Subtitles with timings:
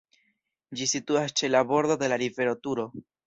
[0.79, 2.89] Ĝi situas ĉe la bordo de la rivero Turo.